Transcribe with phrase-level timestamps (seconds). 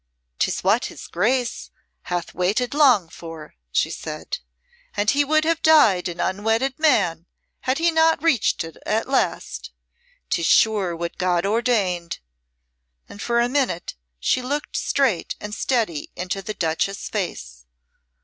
[0.39, 1.69] "'Tis what his Grace
[2.05, 4.39] hath waited long for," she said,
[4.97, 7.27] "and he would have died an unwedded man
[7.69, 9.69] had he not reached it at last.
[10.31, 12.17] 'Tis sure what God ordained."
[13.07, 17.67] And for a minute she looked straight and steady into the Duchess's face.